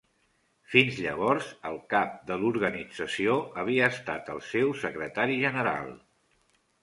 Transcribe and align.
Fins 0.75 0.95
llavors, 1.01 1.49
el 1.71 1.75
cap 1.93 2.15
de 2.31 2.37
l'organització 2.43 3.35
havia 3.63 3.91
estat 3.95 4.33
el 4.37 4.43
seu 4.49 4.75
secretari 4.87 5.37
general. 5.45 5.93